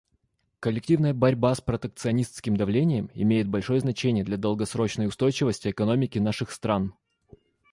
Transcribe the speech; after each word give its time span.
Коллективная 0.59 1.13
борьба 1.13 1.53
с 1.53 1.61
протекционистским 1.61 2.57
давлением 2.57 3.11
имеет 3.13 3.47
большое 3.47 3.81
значение 3.81 4.23
для 4.23 4.35
долгосрочной 4.35 5.05
устойчивости 5.05 5.69
экономики 5.69 6.17
наших 6.17 6.49
стран. 6.49 6.95